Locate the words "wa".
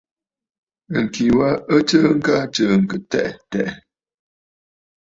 1.37-1.49